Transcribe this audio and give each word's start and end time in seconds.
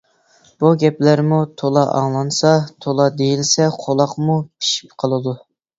بۇ 0.61 0.69
گەپلەرمۇ 0.83 1.37
تولا 1.63 1.83
ئاڭلانسا، 1.99 2.55
تولا 2.87 3.09
دېيىلسە 3.21 3.71
قۇلاقمۇ 3.87 4.41
پىشىپ 4.57 5.03
قالىدۇ. 5.05 5.41